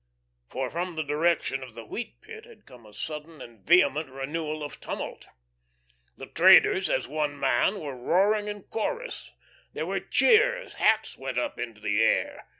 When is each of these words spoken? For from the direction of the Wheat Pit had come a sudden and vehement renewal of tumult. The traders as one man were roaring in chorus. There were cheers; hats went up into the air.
For 0.49 0.71
from 0.71 0.95
the 0.95 1.03
direction 1.03 1.61
of 1.61 1.75
the 1.75 1.85
Wheat 1.85 2.21
Pit 2.21 2.45
had 2.45 2.65
come 2.65 2.87
a 2.87 2.93
sudden 2.95 3.39
and 3.39 3.59
vehement 3.63 4.09
renewal 4.09 4.63
of 4.63 4.79
tumult. 4.81 5.27
The 6.17 6.25
traders 6.25 6.89
as 6.89 7.07
one 7.07 7.39
man 7.39 7.79
were 7.79 7.95
roaring 7.95 8.47
in 8.47 8.63
chorus. 8.63 9.29
There 9.73 9.85
were 9.85 9.99
cheers; 9.99 10.73
hats 10.73 11.19
went 11.19 11.37
up 11.37 11.59
into 11.59 11.81
the 11.81 12.01
air. 12.01 12.47